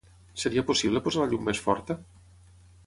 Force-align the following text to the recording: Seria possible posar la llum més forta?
Seria 0.43 0.63
possible 0.69 1.03
posar 1.09 1.21
la 1.23 1.31
llum 1.35 1.47
més 1.51 1.63
forta? 1.67 2.01